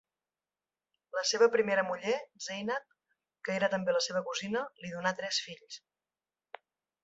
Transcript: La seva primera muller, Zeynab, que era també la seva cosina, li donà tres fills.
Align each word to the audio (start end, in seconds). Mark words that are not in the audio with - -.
La 1.17 1.23
seva 1.31 1.49
primera 1.55 1.83
muller, 1.89 2.15
Zeynab, 2.47 2.97
que 3.49 3.55
era 3.59 3.71
també 3.77 3.97
la 3.99 4.03
seva 4.09 4.27
cosina, 4.33 4.67
li 4.85 4.95
donà 4.99 5.15
tres 5.23 5.45
fills. 5.49 5.83